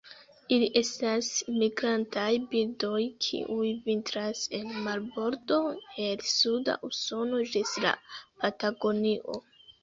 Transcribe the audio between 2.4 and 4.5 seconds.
birdoj kiuj vintras